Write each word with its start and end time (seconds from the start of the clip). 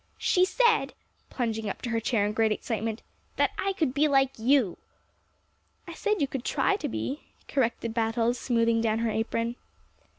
"She 0.17 0.45
said" 0.45 0.95
plunging 1.29 1.69
up 1.69 1.83
to 1.83 1.91
her 1.91 1.99
chair 1.99 2.25
in 2.25 2.33
great 2.33 2.51
excitement 2.51 3.03
"that 3.35 3.51
I 3.59 3.73
could 3.73 3.93
be 3.93 4.07
like 4.07 4.31
you." 4.39 4.79
"I 5.87 5.93
said 5.93 6.19
you 6.19 6.27
could 6.27 6.43
try 6.43 6.75
to 6.77 6.89
be," 6.89 7.25
corrected 7.47 7.93
Battles, 7.93 8.39
smoothing 8.39 8.81
down 8.81 8.97
her 8.97 9.11
apron. 9.11 9.57